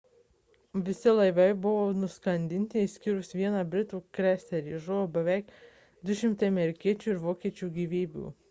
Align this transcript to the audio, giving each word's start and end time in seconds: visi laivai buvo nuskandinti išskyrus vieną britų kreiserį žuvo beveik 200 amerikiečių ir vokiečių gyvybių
visi 0.85 1.11
laivai 1.17 1.51
buvo 1.65 1.83
nuskandinti 2.03 2.81
išskyrus 2.85 3.29
vieną 3.41 3.61
britų 3.75 4.01
kreiserį 4.19 4.81
žuvo 4.87 5.05
beveik 5.19 5.53
200 6.13 6.51
amerikiečių 6.55 7.13
ir 7.15 7.21
vokiečių 7.29 7.75
gyvybių 7.81 8.31